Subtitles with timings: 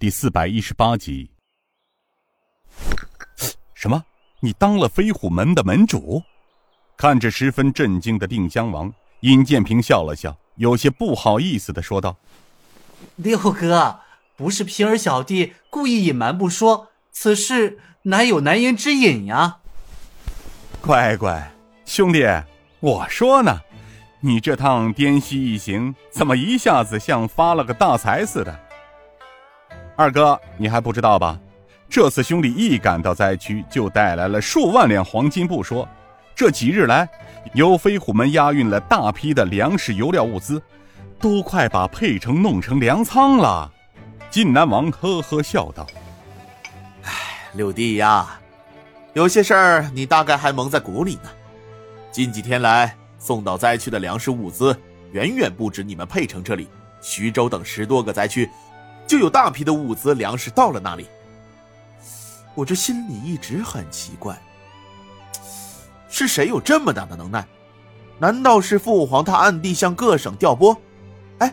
[0.00, 1.30] 第四百一十八集。
[3.74, 4.02] 什么？
[4.40, 6.22] 你当了飞虎门的门主？
[6.96, 8.90] 看着十分震惊的定襄王，
[9.20, 12.16] 尹建平笑了笑，有些不好意思的说道
[13.16, 14.00] ：“六哥，
[14.36, 19.58] 不是平儿小弟故意隐瞒不说，此事乃有难言之隐呀。”
[20.80, 21.52] 乖乖，
[21.84, 22.24] 兄弟，
[22.80, 23.60] 我说呢。
[24.20, 28.69] 你这趟滇西一行，怎么一下子像发了个大财似的？
[30.00, 31.38] 二哥，你还不知道吧？
[31.86, 35.86] 这次兄弟一赶到灾区，就带来了数万两黄金不说，
[36.34, 37.06] 这几日来，
[37.52, 40.62] 由飞虎门押运了大批的粮食、油料物资，
[41.20, 43.70] 都快把沛城弄成粮仓了。
[44.30, 45.86] 晋南王呵呵笑道
[47.04, 47.12] ：“哎，
[47.52, 48.40] 六弟呀，
[49.12, 51.28] 有些事儿你大概还蒙在鼓里呢。
[52.10, 54.74] 近几天来。”送到灾区的粮食物资
[55.12, 56.66] 远远不止你们沛城这里，
[57.02, 58.48] 徐州等十多个灾区，
[59.10, 61.04] 就有大批的物资粮食到了那里。
[62.54, 64.40] 我这心里一直很奇怪，
[66.08, 67.44] 是谁有这么大的能耐？
[68.20, 70.76] 难道是父皇他暗地向各省调拨？
[71.38, 71.52] 哎，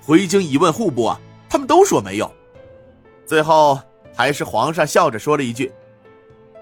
[0.00, 2.32] 回京一问户部啊，他们都说没有。
[3.26, 3.78] 最后
[4.14, 5.70] 还是皇上笑着说了一句：“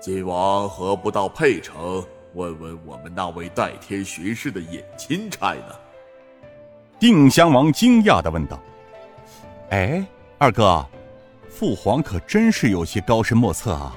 [0.03, 5.77] 晋王何不到沛城？”问问我们那位代天巡视的尹钦差呢？
[6.99, 8.59] 定襄王惊讶的问道
[9.71, 10.05] ：“哎，
[10.45, 10.87] 二哥，
[11.49, 13.97] 父皇可真是有些高深莫测啊！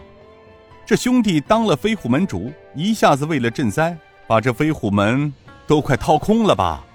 [0.85, 5.33] 这兄弟当了飞虎门主，一下子为了赈灾，把这飞虎门
[5.67, 6.85] 都快掏空了吧？”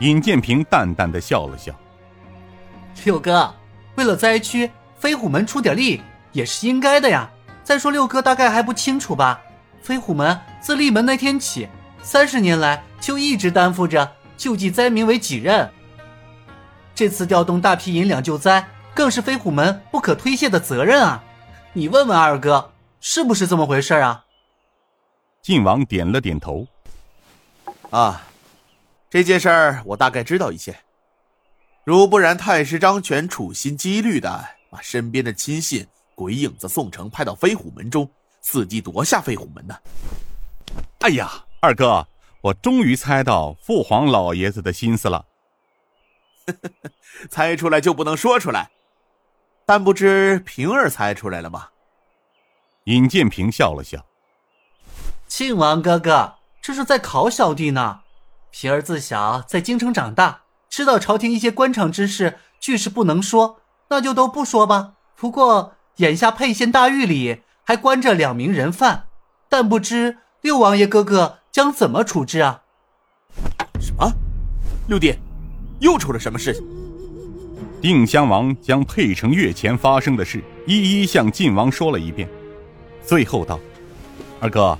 [0.00, 1.72] 尹建平淡淡的笑了笑
[3.04, 3.54] ：“六哥，
[3.94, 7.30] 为了灾区，飞虎门出点力也是应该的呀。
[7.62, 9.40] 再说六哥大概还不清楚吧？”
[9.80, 11.68] 飞虎门自立门那天起，
[12.02, 15.70] 三十年来就一直担负着救济灾民为己任。
[16.96, 18.66] 这次调动大批银两救灾，
[18.98, 21.22] 更是飞虎门不可推卸的责任啊！
[21.72, 24.24] 你问问二哥，是不是这么回事啊？
[25.40, 26.66] 晋王点了点头。
[27.90, 28.26] 啊，
[29.08, 30.76] 这件事儿我大概知道一些。
[31.84, 35.86] 如不然，太师张权处心积虑的把身边的亲信
[36.16, 38.10] 鬼影子宋城派到飞虎门中。
[38.42, 39.76] 伺机夺下飞虎门呢？
[41.02, 41.30] 哎呀，
[41.60, 42.04] 二哥，
[42.40, 45.24] 我终于猜到父皇老爷子的心思了。
[47.30, 48.68] 猜出来就不能说出来，
[49.68, 51.68] 但不知平儿猜出来了吗？
[52.84, 54.06] 尹建平笑了笑
[55.28, 58.00] ：“庆王哥哥，这是在考小弟呢。
[58.50, 64.94] 平儿自小在京城长大，知道朝廷一些官场之事，俱是不能说，那就都不说吧。
[65.14, 69.08] 不过眼下沛县大狱里……”还关着两名人犯，
[69.50, 72.62] 但不知六王爷哥哥将怎么处置啊？
[73.78, 74.10] 什么？
[74.86, 75.14] 六弟，
[75.78, 76.87] 又出了什么事情？
[77.80, 82.28] 定襄王将沛城月前发生的事一一向晋王说了一遍，
[83.04, 83.58] 最后道
[84.40, 84.76] ：“二哥，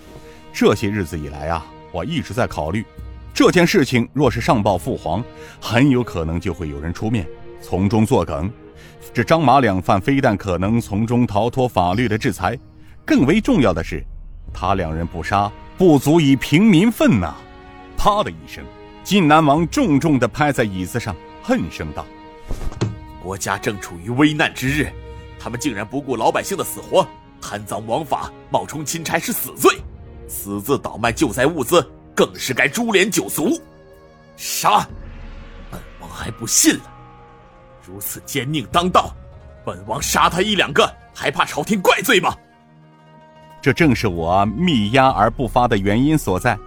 [0.53, 2.85] 这些日子以来啊，我一直在考虑，
[3.33, 5.23] 这件事情若是上报父皇，
[5.61, 7.25] 很有可能就会有人出面
[7.63, 8.51] 从中作梗，
[9.15, 12.59] 这张马两犯非但可能从中逃脱法律的制裁。”
[13.07, 14.05] 更为重要的是，
[14.53, 17.35] 他两人不杀，不足以平民愤呐！
[17.97, 18.63] 啪的一声，
[19.03, 22.05] 晋南王重重的拍在椅子上，恨声道
[23.28, 24.91] ：“国家正处于危难之日，
[25.39, 27.06] 他们竟然不顾老百姓的死活，
[27.43, 29.71] 贪赃枉法，冒充钦差是死罪，
[30.27, 31.87] 私自倒卖救灾物资，
[32.17, 33.61] 更是该株连九族！
[34.38, 34.78] 杀！
[35.71, 36.84] 本王还不信了，
[37.87, 39.15] 如此奸佞当道，
[39.62, 42.34] 本王杀他一两个，还怕朝廷怪罪吗？”
[43.61, 46.59] 这正是我密压而不发的原因所在。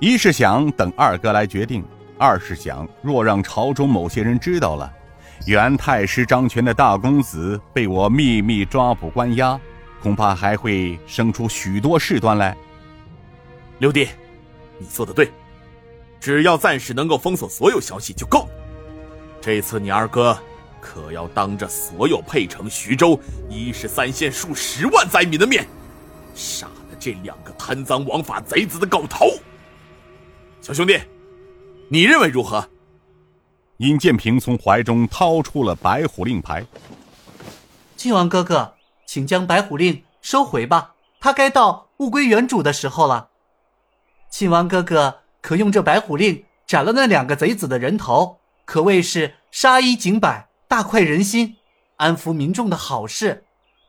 [0.00, 1.84] 一是想等二哥来决定，
[2.16, 4.90] 二是想若让朝中某些人知道了，
[5.44, 9.58] 原太师张权的大公子被我秘密抓捕关押，
[10.00, 12.56] 恐怕还会生出许多事端来。
[13.78, 14.08] 六弟，
[14.78, 15.28] 你做的对，
[16.20, 18.48] 只要暂时能够封锁所有消息就够了。
[19.40, 20.38] 这次你二哥
[20.80, 23.18] 可要当着所有沛城、徐州
[23.50, 25.66] 一十三县数十万灾民的面。
[26.36, 29.26] 杀了这两个贪赃枉法贼子的狗头！
[30.60, 30.96] 小兄弟，
[31.88, 32.64] 你认为如何？
[33.78, 36.64] 尹建平从怀中掏出了白虎令牌。
[37.96, 38.74] 靖王哥哥，
[39.06, 43.28] 请将白虎令收回吧，他该到物归原主的时候了。
[44.30, 51.56] 靖王哥哥可用这白虎令斩了那两个贼子的人头，可谓是杀一儆百，大快人心，
[51.96, 53.44] 安抚民众的好事。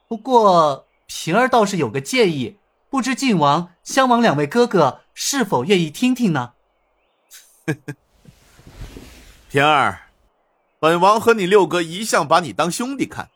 [0.08, 0.88] 不过。
[1.16, 2.58] 平儿倒是有个建议，
[2.90, 6.54] 不知晋王、襄王两位哥哥是否愿意听听呢？
[9.54, 10.00] 平儿，
[10.80, 13.30] 本王和你六哥一向把你当兄弟看，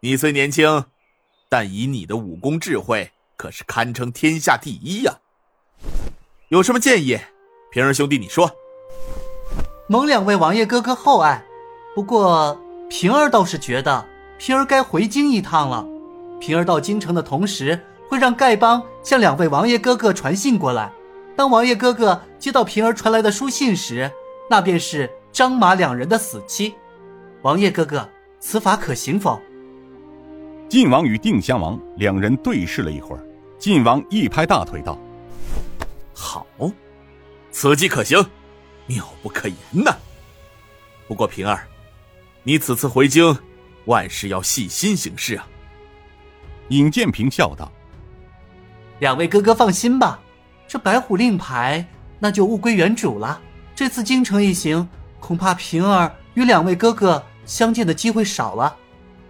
[0.00, 0.86] 你虽年轻，
[1.48, 5.14] 但以你的武功智慧，可是堪称天下第一呀。
[6.48, 7.16] 有什么建议，
[7.70, 8.50] 平儿兄弟，你说。
[9.86, 11.40] 蒙两位王爷哥哥厚爱，
[11.94, 14.04] 不过平儿倒是觉得
[14.40, 15.86] 平儿该回京一趟了。
[16.40, 20.90] 平儿到京城的同时，会让丐帮向两位王爷哥哥传信过来。
[21.36, 24.10] 当王爷哥哥接到平儿传来的书信时，
[24.50, 25.08] 那便是
[25.38, 26.74] 张马两人的死期。
[27.42, 29.40] 王爷哥哥，此法可行否？
[30.68, 33.24] 晋王与定襄王两人对视了一会儿，
[33.56, 34.98] 晋王一拍大腿道
[36.12, 36.44] ：“好，
[37.52, 38.18] 此计可行。”
[38.86, 39.96] 妙不可言呐！
[41.06, 41.68] 不过平儿，
[42.42, 43.38] 你此次回京，
[43.84, 45.46] 万事要细心行事啊。
[46.70, 47.70] 尹建平笑道
[48.98, 50.18] ：“两位哥哥放心吧，
[50.66, 51.86] 这白虎令牌
[52.18, 53.40] 那就物归原主了。
[53.76, 54.88] 这次京城一行，
[55.20, 58.76] 恐怕平儿与两位哥哥相见的机会少了。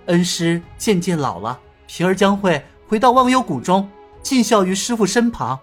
[0.06, 3.88] 恩师渐渐老了，平儿将会回到忘忧谷中，
[4.23, 5.58] 尽孝于师傅身旁。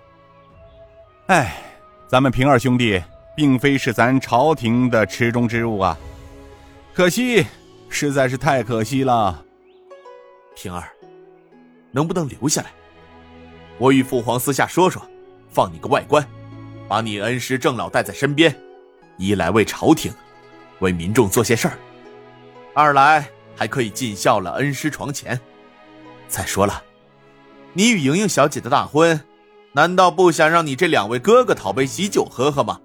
[1.28, 1.58] 哎，
[2.08, 3.02] 咱们平儿兄弟。”
[3.36, 5.98] 并非是咱朝廷的池中之物啊，
[6.94, 7.46] 可惜，
[7.90, 9.44] 实在是太可惜了。
[10.56, 10.88] 平儿，
[11.92, 12.72] 能不能留下来？
[13.78, 15.06] 我与父皇私下说说，
[15.50, 16.26] 放你个外官，
[16.88, 18.56] 把你恩师郑老带在身边，
[19.18, 20.14] 一来为朝廷、
[20.80, 21.78] 为民众做些事儿，
[22.74, 25.40] 二来还可以尽孝了恩师床前。
[26.28, 26.84] 再说了，
[27.74, 29.22] 你与莹莹小姐的大婚，
[29.74, 32.80] 难道不想让你这两位哥哥讨杯喜酒喝喝吗？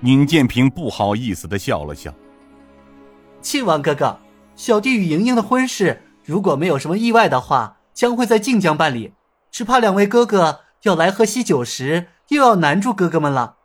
[0.00, 2.12] 宁建平不好意思的笑了笑。
[3.40, 4.18] 庆王哥哥，
[4.56, 9.12] 小弟与莹莹的婚事，如果没有什么意外的话，将会在晋江办理。
[9.50, 13.56] 只怕两位哥哥要来喝喜酒时，又要难住哥哥们了。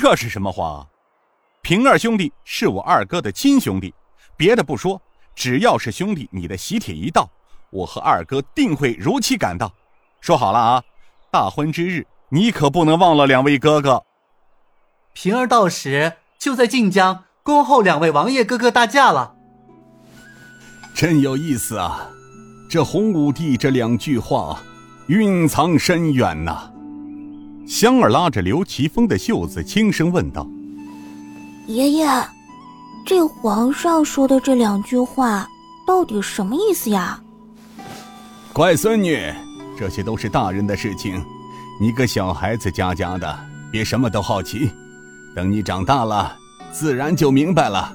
[0.00, 0.88] 这是什么话？
[1.60, 3.92] 平儿兄弟是我二哥的亲兄弟，
[4.34, 4.98] 别的不说，
[5.34, 7.28] 只要是兄弟，你的喜帖一到，
[7.68, 9.70] 我和二哥定会如期赶到。
[10.22, 10.82] 说好了啊，
[11.30, 14.02] 大婚之日，你可不能忘了两位哥哥。
[15.12, 19.34] 平儿到时就在晋江恭候两位王爷哥哥大驾了。
[20.94, 22.08] 真有意思啊！
[22.70, 24.62] 这洪武帝这两句话，
[25.08, 26.72] 蕴藏深远呐。
[27.70, 30.44] 香儿拉着刘奇峰的袖子，轻声问道
[31.68, 32.04] ：“爷爷，
[33.06, 35.48] 这皇上说的这两句话，
[35.86, 37.22] 到底什么意思呀？”
[38.52, 39.32] 乖孙女，
[39.78, 41.24] 这些都是大人的事情，
[41.80, 43.38] 你个小孩子家家的，
[43.70, 44.68] 别什么都好奇。
[45.36, 46.36] 等你长大了，
[46.72, 47.94] 自然就明白了。